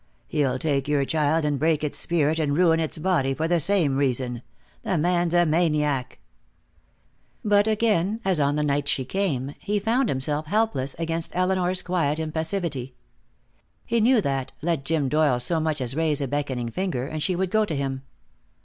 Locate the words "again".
7.67-8.19